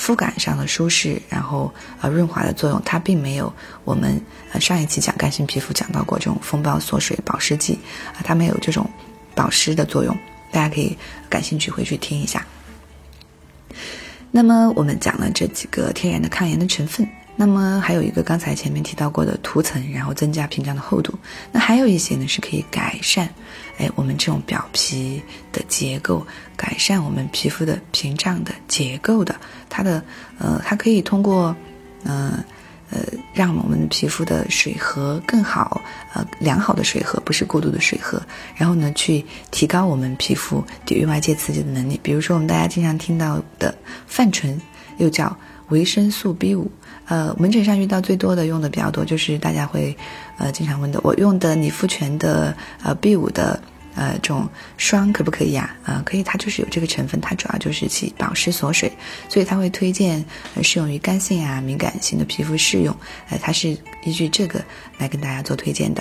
[0.00, 3.52] 肤感上的舒适，然后呃润滑的作用，它并没有
[3.84, 4.18] 我们
[4.50, 7.78] 呃上一期讲干性皮肤讲到过这种风暴锁水保湿剂
[8.14, 8.88] 啊，它没有这种
[9.34, 10.16] 保湿的作用，
[10.50, 10.96] 大家可以
[11.28, 12.42] 感兴趣回去听一下。
[14.30, 17.06] 那么我们讲了这几个天然的抗炎的成分。
[17.40, 21.18] 那么还有一个刚才前面提到过的涂层，然后增加屏障的厚度。
[21.50, 23.26] 那还有一些呢是可以改善，
[23.78, 29.34] 哎，我们这种表皮的结构，改善我们皮肤的屏障的结构的。
[29.70, 30.04] 它的
[30.38, 31.56] 呃，它可以通过，
[32.04, 32.44] 嗯
[32.90, 32.98] 呃，
[33.32, 35.80] 让我们皮肤的水合更好，
[36.12, 38.20] 呃，良好的水合，不是过度的水合。
[38.54, 41.98] 然后呢，去提高我们皮肤抵御外界刺激的能力。
[42.02, 43.74] 比如说我们大家经常听到的
[44.06, 44.60] 泛醇，
[44.98, 45.34] 又叫
[45.70, 46.70] 维生素 B 五。
[47.10, 49.96] 呃，门诊上遇到最多的用的比较多，就是大家会，
[50.38, 53.60] 呃，经常问的，我用的理肤泉的呃 B 五的
[53.96, 55.74] 呃这种霜可不可以呀？
[55.84, 58.92] 啊，可以，它就是有这个成分，它主要就是起保湿锁水，
[59.28, 60.24] 所以它会推荐
[60.62, 62.94] 适用于干性啊敏感性的皮肤适用，
[63.28, 64.64] 呃，它是依据这个
[64.96, 66.00] 来跟大家做推荐的。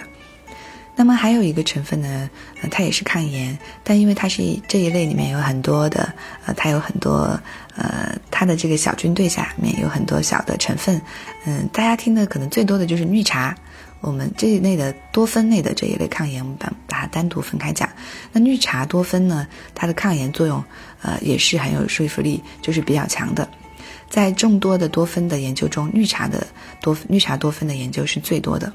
[0.95, 2.29] 那么还有一个成分呢，
[2.61, 6.13] 呃，它也是抗炎，但因为它是这一类里面有很多的，
[6.45, 7.39] 呃，它有很多，
[7.79, 11.01] 呃，它的这个小军队下面有很多小的成分，
[11.45, 13.55] 嗯，大家听的可能最多的就是绿茶。
[14.01, 17.87] 我们这一类的多酚类的这一类抗炎，我们把把它单独分开讲。
[18.33, 20.61] 那绿茶多酚呢，它的抗炎作用，
[21.01, 23.47] 呃，也是很有说服力，就是比较强的。
[24.09, 26.45] 在众多的多酚的研究中，绿茶的
[26.81, 28.71] 多绿茶多酚的研究是最多的。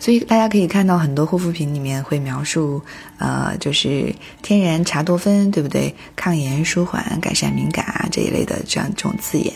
[0.00, 2.82] 所以大家可以看到很多护肤品里面会描述，
[3.18, 5.94] 呃，就是天然茶多酚，对不对？
[6.14, 9.52] 抗炎、舒缓、改善敏感啊这一类的这样这种字眼。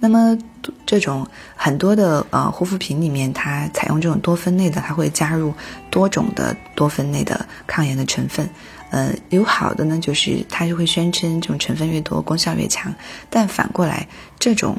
[0.00, 0.38] 那么
[0.86, 1.26] 这种
[1.56, 5.52] 很多的呃护肤品里面，它采用这种多酚类的，它会加入
[5.90, 8.48] 多种的多酚类的抗炎的成分。
[8.90, 12.94] 呃，有好的呢，就是它就会宣称这种成分越多，功效越强。
[13.28, 14.06] 但反过来，
[14.38, 14.76] 这种。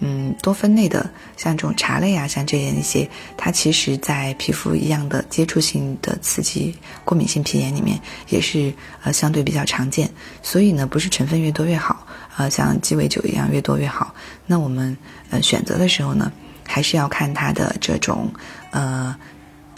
[0.00, 10.10] 嗯，多酚类的，像这种茶类啊，像这样一些，它其实在皮肤一样的接触性的刺激、过敏性皮炎里面，也是呃相对比较常见。
[10.42, 14.14] 所以呢，不是成分越多越好，呃，像鸡尾酒一样越多越好。
[14.46, 14.96] 那我们
[15.30, 16.32] 呃选择的时候呢，
[16.66, 18.32] 还是要看它的这种
[18.70, 19.14] 呃。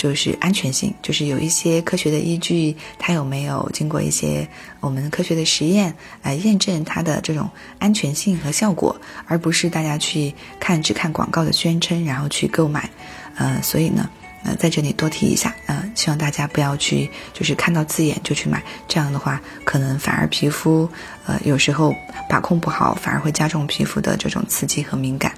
[0.03, 4.49] 就是安全性，就是有一些科学的依据，它有没有经过一些
[4.81, 12.91] 我们科学的实验来验证它的这种安全性和效果，而不是大家去看只看广告的宣称然后去购买，
[13.37, 14.11] 呃，所以呢，
[14.43, 20.91] 呃，在这里多提一下，呃，希望大家不要去就是看到字眼就去买，这样的话可能反而皮肤
[21.27, 21.95] 呃有时候
[22.29, 25.33] 把控不好，反而会加重皮肤的这种刺激和敏感。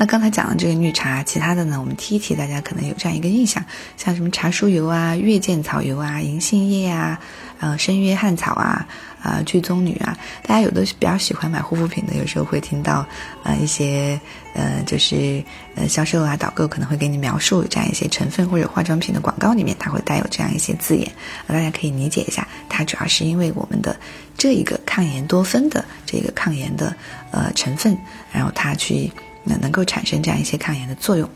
[0.00, 3.62] 那刚才讲的这个绿茶，其他的呢，我们提一提，大家可能有这样一个印象，
[3.98, 7.20] 像什么茶树油啊、月见草油啊、银杏叶啊、
[7.58, 8.88] 呃、生约翰草啊、
[9.22, 13.06] 啊、聚棕榈啊，大家有的比较喜欢买护肤品的，有时候会听到
[13.42, 14.18] 呃一些
[14.54, 21.12] 呃就是呃销售啊导购可能会给你描述这样一些成分或者化妆品的广告里面，它会带有这样一些字眼，
[21.46, 23.94] 大家可以理解一下，它主要是因为我们的
[24.38, 26.96] 这一个抗炎多酚的这个抗炎的
[27.32, 27.94] 呃成分，
[28.32, 29.12] 然后它去。
[29.42, 31.28] 那能够产生这样一些抗炎的作用，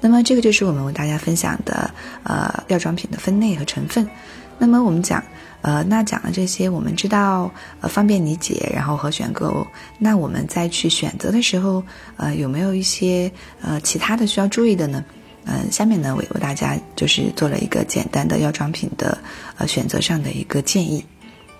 [0.00, 1.90] 那么这个就是我们为大家分享的
[2.24, 4.08] 呃药妆品的分类和成分。
[4.58, 5.22] 那么我们讲
[5.62, 9.66] 呃那讲了这些，我们知道呃方便理解，然后和选购。
[9.98, 11.82] 那我们再去选择的时候，
[12.16, 13.30] 呃有没有一些
[13.62, 15.04] 呃其他的需要注意的呢？
[15.44, 19.16] 嗯，下面呢我为大家就是做了一个简单的药妆品的
[19.58, 21.04] 呃选择上的一个建议。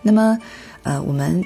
[0.02, 0.36] 那么
[0.82, 1.44] 呃我们。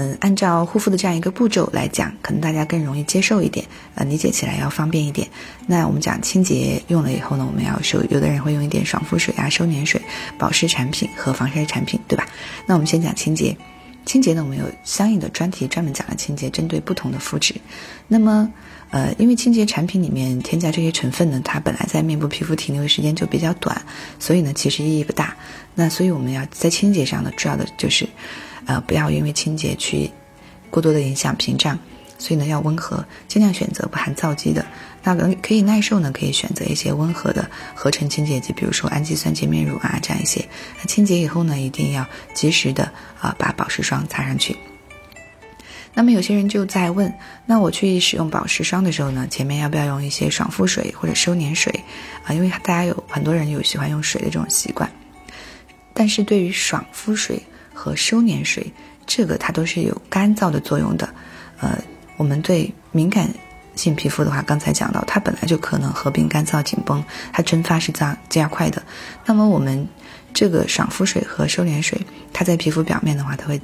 [0.00, 5.28] 嗯，按照护肤的这样一个步骤来讲，可能大家更容易接受一点，呃，理解起来要方便一点。
[5.66, 10.00] 那我们讲清洁用了以后呢，我们要收，有的人会用一点爽肤水啊、收敛水、
[10.38, 12.24] 保湿产品和防晒产品，对吧？
[12.64, 13.56] 那我们先讲清洁。
[14.06, 17.54] 清洁呢，我们有相应的专题专门讲了清洁，针对不同的肤质。
[18.06, 18.50] 那么，
[18.90, 23.82] 呃，因为清洁产品里面添加这些成分呢，它本来在面部皮肤停留的时间就比较短，
[24.20, 25.36] 所以呢，其实意义不大。
[25.74, 28.08] 那所以我们要在清洁上呢，主要的就是，
[28.68, 30.08] 呃，不要因为清洁去
[30.70, 31.76] 过多的影响屏障。
[32.20, 34.66] 所以呢，要温和，尽量选择不含皂基的。
[35.04, 40.44] 那可可以耐受呢，可以选择一些温和的合成清洁剂，比如说氨基酸洁面乳啊，这样一些。
[40.78, 42.04] 那清洁以后呢，一定要
[42.34, 44.56] 及时的啊把保湿霜擦上去。
[45.94, 47.12] 那么有些人就在问，
[47.46, 51.72] 那我去使用保湿霜的时候呢，前面要不要用一些爽肤水或者收敛水
[52.24, 52.34] 啊？
[52.34, 54.90] 因为大家有很多人有喜欢用水的这种习惯。
[55.94, 57.40] 但是对于爽肤水
[57.78, 58.72] 和收敛水，
[59.06, 61.08] 这个它都是有干燥的作用的，
[61.60, 61.78] 呃。
[62.18, 63.32] 我们对敏感
[63.76, 67.00] 性皮肤的话，刚才讲到，它本来就可能合并干燥紧绷，
[67.32, 68.82] 它蒸发是加加快的。
[69.24, 69.86] 那么我们
[70.34, 71.96] 这个爽肤水和收敛水，
[72.32, 73.60] 它在皮肤表面的话，它会，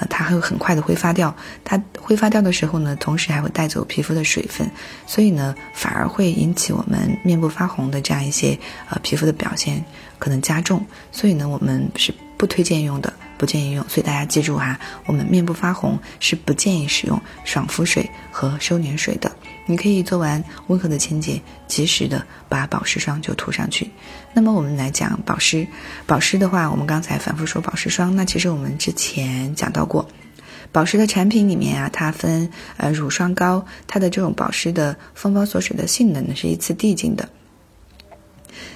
[0.00, 1.32] 呃，它会很快的挥发掉。
[1.62, 4.68] 它挥发掉的时候呢，同时还会带走皮肤的水分，
[5.06, 8.58] 所以呢，反而会引起我们面部发红的这样一些
[8.90, 9.80] 呃皮肤的表现
[10.18, 10.84] 可能加重。
[11.12, 12.12] 所以呢，我们是
[12.42, 13.12] 不推荐用的。
[13.38, 19.30] 不建议用，所以大家记住哈，我们面部发红是不建议使用爽肤水和收敛水的。
[19.66, 23.90] 你可以做完温和的清洁，及时的把保湿霜就涂上去。
[24.32, 25.66] 那么我们来讲保湿，
[26.06, 30.08] 保湿的话，我们刚才反复说保湿霜，那其实我们之前讲到过，
[30.70, 37.28] 保湿的产品里面啊，它分呃乳霜膏，它的这种保湿的封包锁水的性能呢是一次递进的。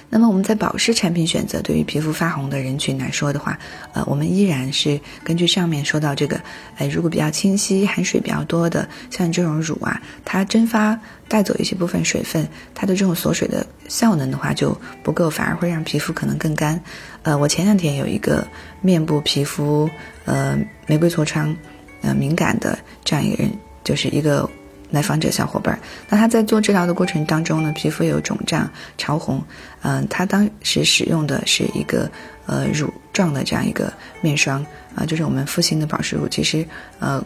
[0.09, 3.57] 那么我们在保湿产品选择，对于皮肤发红的人群来说的话，
[3.93, 6.39] 呃，我们依然是根据上面说到这个，
[6.77, 16.81] 呃，如果比较清晰、含水比较多的，像这种乳啊，它蒸发带走一些部分水分，它的这种锁水的效能的话就不够，反而会让皮肤可能更干。
[17.23, 18.47] 呃，我前两天有一个
[18.81, 19.89] 面部皮肤
[20.25, 21.55] 呃玫瑰痤疮
[22.01, 23.51] 呃敏感的这样一个人，
[23.83, 24.49] 就是一个。
[24.89, 25.77] 来访者小伙伴，
[26.09, 29.43] 那他在做治疗的过程当中呢，皮肤有肿胀、潮红，
[29.81, 32.09] 嗯，他当时使用的是一个
[32.45, 34.65] 呃乳状的这样一个面霜。
[34.95, 36.65] 啊，就是我们复兴的保湿乳，其实
[36.99, 37.23] 呃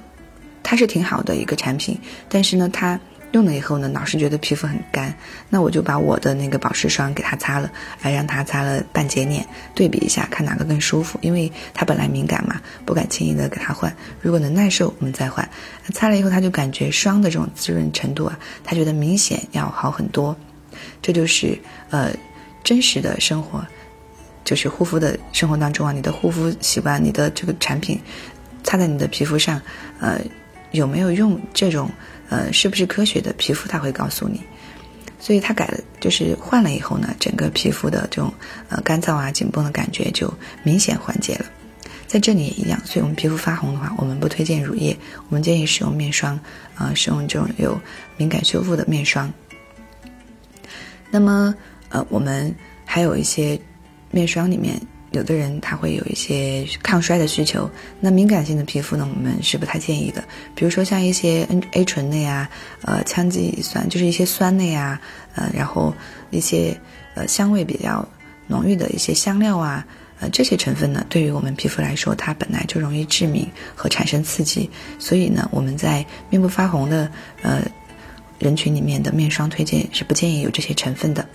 [0.61, 1.97] 它是挺好的一个产品，
[2.27, 2.99] 但是呢它。
[3.31, 5.13] 用了以后呢，老是觉得皮肤很干，
[5.49, 11.17] 那我就把我的那个保湿霜给它擦了，还让它擦了半截脸，对比一下，看哪个更舒服。
[11.21, 13.95] 因为它本来敏感嘛，不敢轻易的给它换。
[14.21, 15.47] 如果能耐受，我们再换。
[15.93, 20.35] 擦了以后，它就感觉霜的这种滋润程度啊，它觉得明显要好很多。
[21.01, 21.57] 这就是
[21.89, 22.11] 呃
[22.65, 23.65] 真实的生活，
[24.43, 27.97] 就是护肤的生活当中啊，你的护肤习惯，你的这个产品
[28.61, 29.61] 擦在你的皮肤上，
[30.01, 30.19] 呃
[30.71, 31.89] 有没有用这种？
[32.31, 34.39] 呃，是不是科学的皮肤它会告诉你，
[35.19, 38.33] 所以它改了，就是换了以后呢，整个皮肤的这种
[38.69, 41.45] 呃干燥啊、紧绷的感觉就明显缓解了。
[42.07, 46.39] 在这里也一样，所以我们皮肤发红的话，我们不推荐乳液，我们建议使用面霜，
[46.73, 47.77] 啊，使用这种有
[48.15, 49.29] 敏感修复的面霜。
[51.09, 51.53] 那么
[51.89, 53.59] 呃，我们还有一些
[54.09, 54.81] 面霜里面。
[55.11, 57.69] 有的人他会有一些抗衰的需求，
[57.99, 60.23] 那敏感性的皮肤呢，我们是不太建议的。
[60.55, 62.49] 比如说像一些 N A 醇类啊，
[62.83, 65.01] 呃，羟基酸，就是一些酸类啊，
[65.35, 65.93] 呃，然后
[66.29, 66.79] 一些
[67.13, 68.07] 呃香味比较
[68.47, 69.85] 浓郁的一些香料啊，
[70.21, 73.45] 呃，这些成分呢，对于我们皮肤来说，它本来就容易致敏
[73.75, 77.61] 和产生刺激，所以呢，我们在面部发红的呃
[78.39, 81.27] 人群里面的面霜推荐是不建议有这些成分的。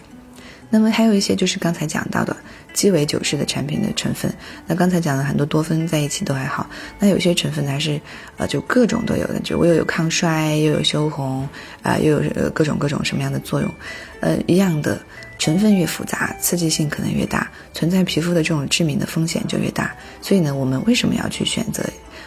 [0.69, 2.37] 那么还有一些就是刚才讲到的
[2.73, 4.33] 鸡尾酒式的产品的成分，
[4.67, 8.01] 那刚才讲的很多多酚在一起都还好，那有些成分还是，
[8.37, 11.49] 呃，就各种都有的，就我又有抗衰，又有修红，
[11.83, 13.75] 啊，又有呃各种各种什么样的作用，
[14.21, 15.01] 呃，一样的
[15.39, 19.95] 成分越复杂，刺激性可能越大，存在皮肤的这种致敏的风险就越大。
[20.21, 21.83] 所以呢，我们为什么要去选择，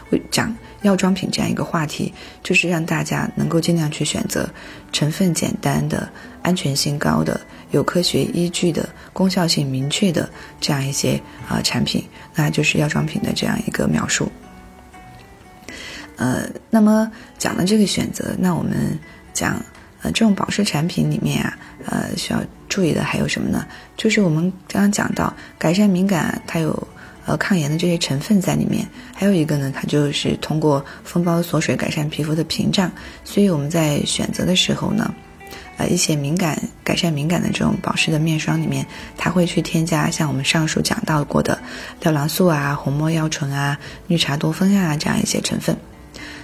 [0.10, 4.50] 会讲药妆品这样一个话题，就是让大家能够尽量去选择
[4.92, 6.10] 成分简单的、
[6.42, 7.40] 安全性高的。
[7.72, 10.30] 有科学依据的、功效性明确的
[10.60, 12.04] 这样一些啊产品，
[12.36, 14.32] 那就是药妆品的这样一个描述。
[16.18, 18.98] 呃，那么讲了这个选择，那我们
[19.34, 19.56] 讲
[20.02, 23.66] 呃这种保湿产品里面啊，呃需要注意的还有什么呢？
[23.96, 26.88] 就是我们刚刚讲到改善敏感，它有
[27.26, 32.92] 呃抗炎的这些成分在里面，还有一个呢，它就是通过封包锁水改善皮肤的屏障，
[33.24, 35.14] 所以我们在选择的时候呢。
[35.80, 38.86] 呃，一些敏感改善敏感的这种保湿的面霜里面，
[39.18, 41.58] 它会去添加像我们上述讲到过的
[42.02, 45.78] 料囊素啊、红没药醇啊、绿茶多酚啊这样一些成分。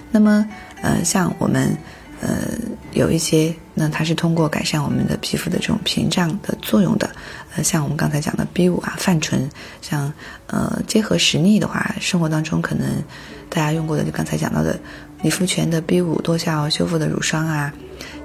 [0.09, 0.47] 那么，
[0.81, 1.77] 呃，像我们，
[2.21, 2.47] 呃，
[2.93, 7.09] 有一些，那它是通过改善我们的皮肤的这种屏障的作用的，
[7.55, 9.49] 呃，像我们刚才讲的 B 五啊、泛醇，
[9.81, 10.13] 像
[10.47, 13.03] 呃结合实力的话，生活当中可能
[13.49, 14.79] 大家用过的，就刚才讲到的
[15.21, 17.73] 理肤泉的 B 五多效修复的乳霜啊。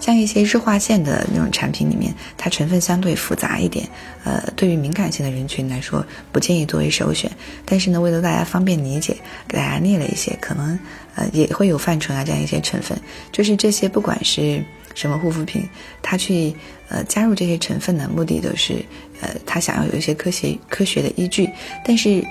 [0.00, 3.86] 像一些日化线的那种产品里面，它成分相对复杂一点，
[4.24, 7.30] 呃，对于敏感性的人群来说，不建议作为首选。
[7.66, 9.14] 但是呢，为了大家方便理解，
[9.46, 10.78] 给大家列了一些，可能
[11.14, 12.98] 呃也会有泛醇啊这样一些成分。
[13.30, 15.68] 就是这些不管是什么护肤品，
[16.00, 16.54] 它去
[16.88, 18.82] 呃加入这些成分的目的都是，
[19.20, 21.48] 呃，它想要有一些科学科学的依据。
[21.84, 22.24] 但是，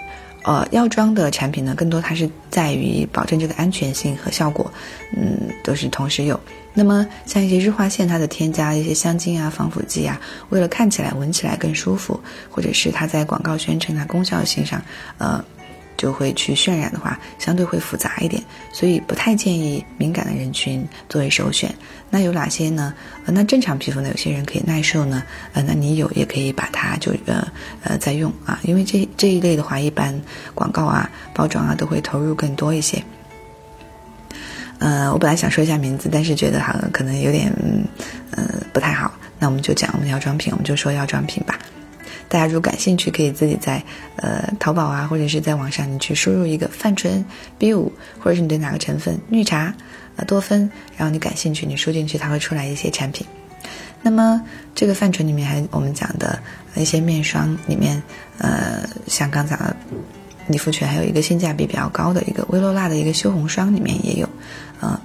[0.43, 4.71] 呃，药妆的产品呢，更多它是在于保证这个安全性和效果，
[5.15, 6.39] 嗯，都是同时有。
[6.73, 14.81] 那么，像一些日化线，它的添加一些香精啊、防腐剂啊，为了看起来、闻起来更舒服，或者是它在广告宣称它功效性上，
[15.17, 15.43] 呃，
[15.99, 21.69] 就会去渲染的话，相对会复杂一点，所以不太建议敏感的人群作为首选。
[22.09, 22.93] 那有哪些呢？
[23.25, 27.45] 呃，那正常皮肤呢，有些人可以耐受呢，呃，那你有也可以把它就呃
[27.83, 30.17] 呃再用啊，因为这这一类的话，一般
[30.55, 33.03] 广告啊、包装啊都会投入更多一些。
[34.77, 37.51] 呃，我本来想说一下名字，但是觉得好像可能有点，
[38.31, 39.11] 呃，不太好。
[39.37, 41.59] 那我们就讲我们药妆品，我们就说药妆品吧。
[42.29, 43.83] 大家如果感兴趣，可以自己在
[44.15, 47.25] 呃淘宝啊，或者是在网上，你去输入一个泛醇
[47.57, 49.73] B 五，或者是你对哪个成分绿茶
[50.15, 53.27] 呃多酚，然后你感兴趣，你输进去，它会出来一些产品。
[54.01, 54.41] 那么
[54.73, 56.39] 这个泛醇里面还我们讲的
[56.75, 58.01] 一些面霜里面，
[58.37, 59.59] 呃，像刚才。
[60.47, 64.27] 理肤泉还有一个性价比比较高的一个薇洛娜的一个修红霜，里面也有，
[64.79, 64.99] 呃，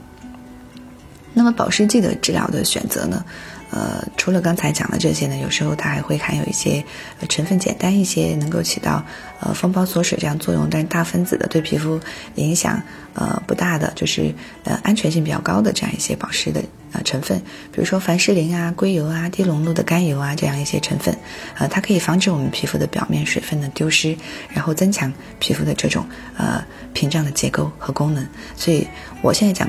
[1.35, 3.23] 那么保湿剂的治疗的选择呢？
[3.71, 6.85] 呃，除了刚才讲的这些呢，有时候它还会含有一些
[7.29, 9.05] 成分简单一些，能够起到
[9.41, 11.99] 呃封包锁水这样作用，但是大分子的对皮肤
[12.37, 12.81] 影响
[13.15, 17.39] 呃不大的，就是呃安全性比较高的这样一些保湿的呃成分，
[17.73, 21.17] 比如说凡士林啊、硅油啊、低浓度的甘油啊这样一些成分，
[21.59, 24.17] 呃，它可以防止我们皮肤的表面水分的丢失，
[24.51, 28.25] 然后增强皮肤的这种呃屏障的结构和功能。
[28.57, 28.87] 所以
[29.21, 29.69] 我现在讲。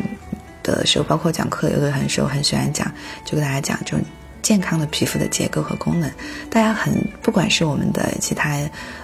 [0.74, 2.92] 的时候，包括讲课，有的很时候很喜欢讲，
[3.26, 4.00] 就跟大家讲这种
[4.42, 6.10] 健康的皮肤的结构和功能。
[6.50, 8.58] 大家很不管是我们的其他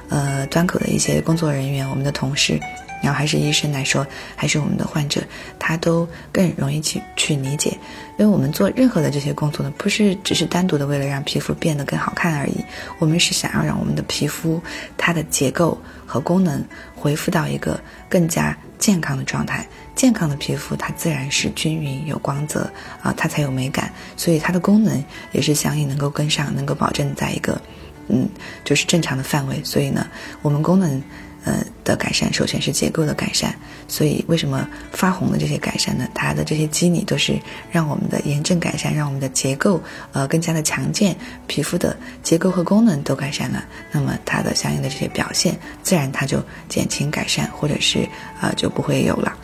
[0.10, 2.60] 呃端口的一些工作人员，我们的同事，
[3.02, 5.22] 然后还是医生来说，还是我们的患者，
[5.58, 7.78] 他都更容易去去理解。
[8.18, 12.64] 因为我们做任何的这些工作呢，不是只是单独的为了让皮肤变得更好看而已，
[13.00, 14.62] 我们是想要让我们的皮肤
[14.96, 16.64] 它的结构和功能
[17.02, 19.68] 恢复到一个更加健康的状态。
[19.96, 27.60] 健康的皮肤，它自然是均匀有光泽啊，它才有美感，所以它的功能也是相应能够跟上，能够保证在一个，
[28.08, 28.30] 嗯，
[28.64, 29.62] 就是正常的范围。
[29.64, 30.08] 所以呢，
[30.44, 31.02] 我们功能，
[31.44, 33.54] 呃的改善，首先是结构的改善。
[33.88, 36.08] 所以为什么发红的这些改善呢？
[36.14, 37.38] 它的这些机理都是
[37.72, 39.82] 让我们的炎症改善，让我们的结构
[40.14, 41.16] 呃更加的强健，
[41.48, 48.08] 皮肤的结构和功能都改善了，那么它的相应的这些表现，自然它就减轻改善，或者是
[48.40, 49.36] 呃就不会有了。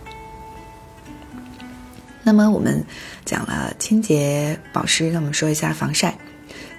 [2.24, 2.84] 那么我们
[3.26, 6.14] 讲了清洁保湿，那我们说一下防晒。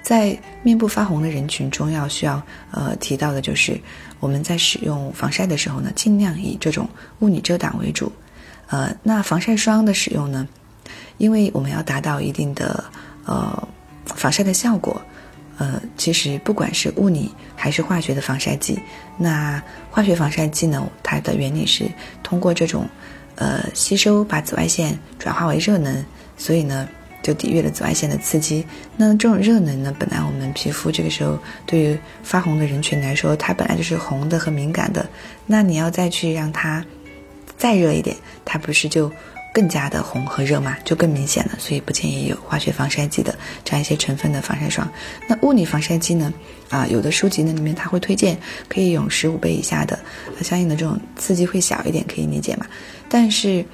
[0.00, 3.78] 在面部发红的人群中，要需要呃提到的就是
[4.20, 6.88] 我们在使用防晒的时候呢，尽量以这种
[7.20, 8.10] 物理遮挡为主。
[8.68, 10.46] 呃，那防晒霜的使用呢，
[11.16, 12.84] 因为我们要达到一定的
[13.24, 13.68] 呃
[14.04, 15.00] 防晒的效果，
[15.56, 18.78] 呃，其实不管是物理还是化学的防晒剂，
[19.16, 21.84] 那化学防晒剂呢，它的原理是
[22.22, 22.86] 通过这种。
[23.40, 26.04] 呃，吸收把紫外线转化为热能，
[26.36, 26.88] 所以呢，
[27.22, 28.64] 就抵御了紫外线的刺激。
[28.96, 35.08] 那这种热能呢，本来我们皮肤这个时候对于发红的人群来说，它本来就是红的和敏感的。
[35.46, 36.84] 那你要再去让它
[37.56, 39.10] 再热一点，它不是就
[39.52, 41.52] 更加的红和热嘛，就更明显了。
[41.58, 44.88] 所以不建议有化学防晒剂的这样一些成分的防晒霜。
[45.26, 46.32] 那物理防晒剂呢？
[46.70, 48.38] 啊，有的书籍呢里面它会推荐
[48.68, 49.98] 可以用十五倍以下的，
[50.42, 52.66] 相应的这种刺激会小一点，可以理解嘛？
[53.08, 53.64] 但是，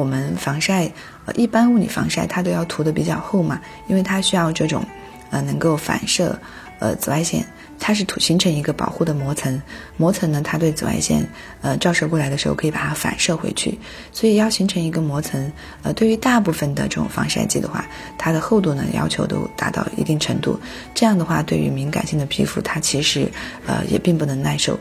[0.00, 0.90] 我们防晒，
[1.26, 4.82] 呃，一般物理防晒它都要涂的比较厚嘛，因为它需要这种，
[5.28, 6.36] 呃，能够反射，
[6.78, 7.44] 呃，紫外线，
[7.78, 9.60] 它是涂形成一个保护的膜层，
[9.98, 11.22] 膜层呢，它对紫外线，
[11.60, 13.78] 呃，照射过来的时候可以把它反射回去，
[14.10, 17.84] 所以要形成一个膜层，呃，对于大部分的这种防晒剂的话，
[18.16, 20.58] 它的厚度呢要求都达到一定程度，
[20.94, 23.30] 这样的话，对于敏感性的皮肤，它其实，
[23.66, 24.80] 呃，也并不能耐受。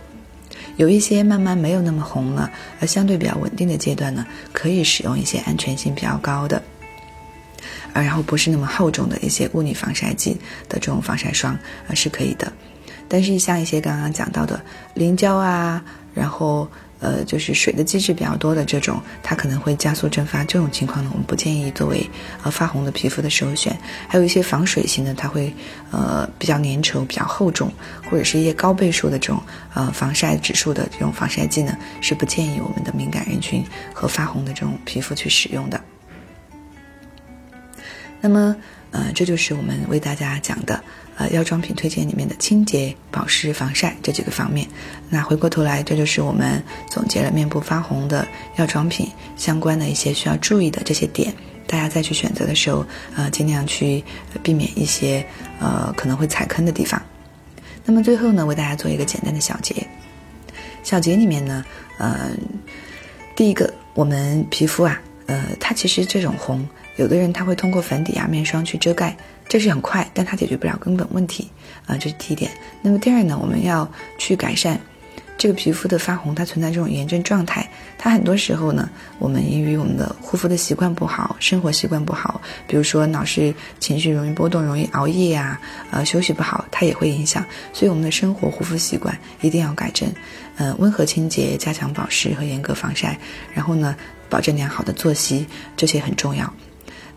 [0.79, 2.49] 有一些慢慢没有那么红了，
[2.79, 6.63] 而相对比较稳定的阶段呢，可以使用一些安全性比较高的，
[7.91, 10.31] 而然后不是那么厚重的一些物理防晒剂
[10.69, 11.59] 的这种防晒霜，
[11.89, 12.49] 呃是可以的。
[13.09, 14.57] 但是像一些刚刚讲到的
[14.93, 16.65] 凝胶啊，然后
[16.99, 20.43] 呃，就是水的机制比较多的这种，它可能会加速蒸发。
[20.43, 22.09] 这种情况呢，我们不建议作为
[22.43, 23.77] 呃发红的皮肤的首选。
[24.07, 25.53] 还有一些防水型的，它会
[25.91, 27.71] 呃比较粘稠、比较厚重，
[28.09, 29.41] 或者是一些高倍数的这种
[29.73, 35.79] 呃防晒指数的这种防晒剂呢，是不建议我们的敏感人群和发红的这种皮肤去使用的。
[38.21, 38.55] 那么，
[38.91, 40.83] 呃，这就是我们为大家讲的，
[41.15, 44.67] 呃，药妆品推荐里面的清洁、保湿、防晒这几个方面。
[45.09, 49.07] 那回过头来，这就是我们总结了面部发红的药妆品
[49.37, 51.33] 相关的一些需要注意的这些点。
[51.65, 54.03] 大家再去选择的时候，呃，尽量去
[54.43, 55.25] 避免一些
[55.59, 57.01] 呃可能会踩坑的地方。
[57.85, 59.75] 那么最后呢，为大家做一个简单的小结。
[60.83, 61.63] 小结里面呢，
[61.97, 62.31] 呃，
[63.35, 66.67] 第一个，我们皮肤啊，呃，它其实这种红。
[66.99, 69.15] 有的人他会通过粉底啊、面霜去遮盖，
[69.47, 71.49] 这是很快，但它解决不了根本问题
[71.85, 72.51] 啊，这是第一点。
[72.81, 74.77] 那么第二呢，我们要去改善
[75.37, 77.65] 这个皮肤的发红，它存在这种炎症状态，
[77.97, 85.57] 它很多时候呢，我们因为我们的护肤的习惯不好，生活习惯不好，比如说老是情绪容易波动，容易熬夜啊，
[85.91, 87.45] 呃，休息不好，它也会影响。
[87.71, 90.11] 所以我们的生活护肤习惯一定要改正，
[90.57, 93.17] 嗯，温和清洁，加强保湿和严格防晒，
[93.53, 93.95] 然后呢，
[94.27, 95.47] 保证良好的作息，
[95.77, 96.53] 这些很重要。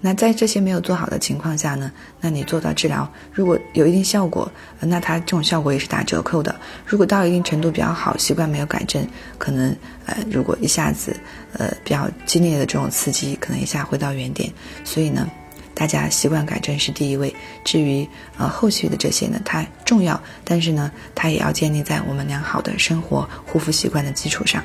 [0.04, 1.90] 那在这些没有做好的情况下呢？
[2.20, 4.50] 那你做到治疗，如果有一定效果，
[4.80, 6.52] 那它这种效果也是打折扣的。
[6.84, 9.06] 如果到一定程度比较好，习惯没有改正，
[9.38, 9.74] 可能
[10.06, 11.16] 呃，如果一下子
[11.52, 14.52] 呃比较激烈的这种刺激，可能一下回到原点。
[14.82, 15.30] 所以呢，
[15.72, 17.32] 大家习惯改正是第一位。
[17.64, 18.04] 至于
[18.36, 24.60] 呃后续的这些呢，它重要，但是呢，它也要建立在我们良好的生活护肤习惯的基础上。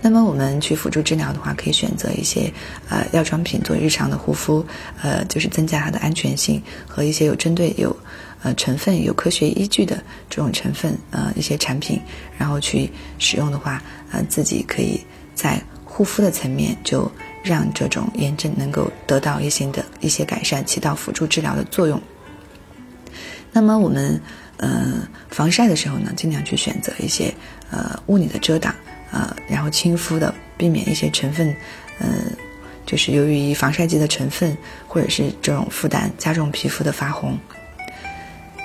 [0.00, 2.52] 那么我们去辅助治疗的话，可以选择一些
[2.88, 4.64] 呃药妆品做日常的护肤，
[5.02, 7.94] 呃，就是增加它的安全性和一些有针对有
[8.42, 12.00] 呃成分有科学依据的这种成分呃一些产品，
[12.38, 12.88] 然后去
[13.18, 13.82] 使用的话，
[14.12, 15.00] 呃，自己可以
[15.34, 17.10] 在护肤的层面就
[17.42, 22.00] 让这种炎症能够得到一些的一些改善，起到辅助治疗的作用。
[23.50, 24.20] 那么我们
[24.58, 27.34] 呃防晒的时候呢，尽量去选择一些
[27.72, 28.72] 呃物理的遮挡。
[29.10, 31.54] 呃，然后亲肤的，避免一些成分，
[31.98, 32.30] 嗯，
[32.84, 34.56] 就是由于防晒剂的成分
[34.86, 37.38] 或者是这种负担加重皮肤的发红。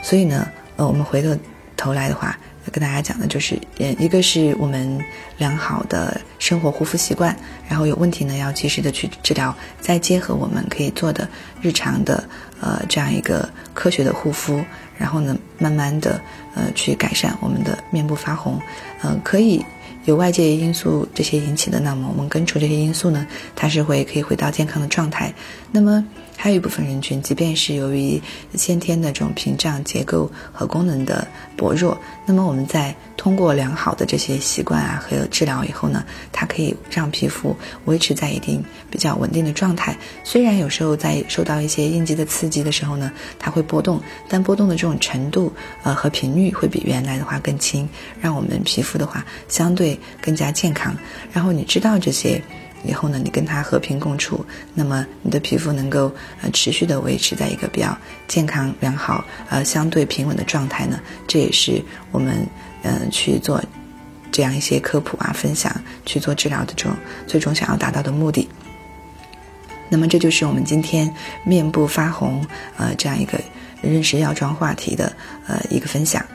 [0.02, 1.38] 所以呢，呃，我们回过
[1.78, 2.38] 头来的话，
[2.72, 5.00] 跟大家讲的就是，呃，一个是我们
[5.38, 7.34] 良好的生活护肤习惯，
[7.70, 11.28] 然后有问题呢要及时的去治疗，再结合我们可以做的
[11.62, 12.22] 日常的
[12.60, 14.62] 呃这样一个科学的护肤，
[14.98, 16.20] 然后呢，慢慢的
[16.54, 18.62] 呃去改善我们的面部发红，
[19.04, 19.64] 嗯，可以。
[20.06, 23.26] 有外界因素这些引起的，那么我们根除这些因素呢，
[23.56, 25.34] 它是会可以回到健康的状态。
[25.72, 26.06] 那么
[26.36, 28.22] 还有一部分人群，即便是由于
[28.56, 31.26] 先天的这种屏障结构和功能的
[31.56, 36.04] 薄弱，那么我们在通过良好的这些习惯啊和治疗以后呢，
[36.34, 37.56] 它可以让皮肤
[37.86, 38.62] 维持在一定
[38.92, 39.98] 比较稳定的状态。
[40.26, 43.10] 虽然有时候在受到一些应激的刺激的时候呢，
[43.40, 45.54] 它会波动，但波动的这种程度
[45.84, 47.88] 呃和频率会比原来的话更轻，
[48.20, 50.94] 让我们皮肤的话相对更加健康。
[51.32, 52.42] 然后你知道这些。
[52.86, 56.12] 以后呢，你跟它和平共处，那么你的皮肤能够
[56.42, 61.00] 呃持续的维持在一个比较健康、良好、呃相对平稳的状态呢。
[61.28, 61.82] 这也是
[62.12, 62.46] 我们
[62.84, 63.64] 嗯去做
[64.32, 65.74] 这样一些科普啊、分享、
[66.06, 68.50] 去做治疗的这种最终想要达到的目的。
[69.90, 71.14] 那么这就是我们今天
[71.46, 72.46] 面部发红
[72.78, 73.40] 呃这样一个
[73.82, 75.12] 认识药妆话题的
[75.48, 76.26] 呃一个分享。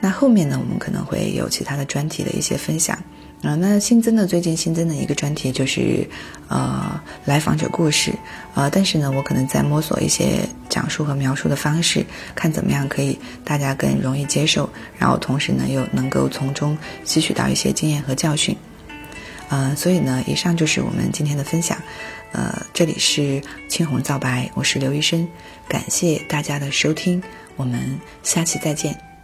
[0.00, 2.96] 那后面呢，我们可能会有其他的专题的一些分享。
[3.42, 6.08] 啊，那新增的最近新增的一个专题就是，
[6.48, 8.12] 呃，来访者故事，
[8.54, 14.68] 呃，但是呢，我可能在摸索一些讲述和描述的方式，看怎么样可以大家更容易接受，
[14.98, 18.56] 然后同时呢，又能够从中吸取到一些经验和教训，
[19.50, 21.78] 呃，所以呢，以上就是我们今天的分享，
[22.32, 25.28] 呃，这里是青红皂白，我是刘医生，
[25.68, 27.22] 感谢大家的收听，
[27.54, 29.15] 我们下期再见。